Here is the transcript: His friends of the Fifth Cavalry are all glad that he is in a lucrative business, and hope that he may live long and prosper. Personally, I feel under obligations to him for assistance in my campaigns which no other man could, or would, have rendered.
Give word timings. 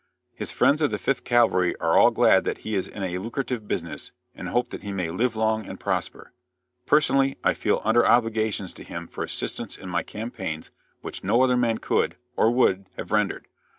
His 0.33 0.49
friends 0.51 0.81
of 0.81 0.89
the 0.89 0.97
Fifth 0.97 1.23
Cavalry 1.23 1.75
are 1.75 1.95
all 1.95 2.09
glad 2.09 2.43
that 2.43 2.57
he 2.65 2.73
is 2.73 2.87
in 2.87 3.03
a 3.03 3.19
lucrative 3.19 3.67
business, 3.67 4.11
and 4.33 4.49
hope 4.49 4.71
that 4.71 4.81
he 4.81 4.91
may 4.91 5.11
live 5.11 5.35
long 5.35 5.67
and 5.67 5.79
prosper. 5.79 6.31
Personally, 6.87 7.37
I 7.43 7.53
feel 7.53 7.81
under 7.85 8.03
obligations 8.03 8.73
to 8.73 8.83
him 8.83 9.05
for 9.07 9.23
assistance 9.23 9.77
in 9.77 9.89
my 9.89 10.01
campaigns 10.01 10.71
which 11.01 11.23
no 11.23 11.43
other 11.43 11.55
man 11.55 11.77
could, 11.77 12.15
or 12.35 12.49
would, 12.49 12.87
have 12.97 13.11
rendered. 13.11 13.45